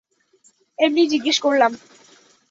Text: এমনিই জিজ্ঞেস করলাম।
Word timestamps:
এমনিই 0.79 1.11
জিজ্ঞেস 1.13 1.37
করলাম। 1.39 1.71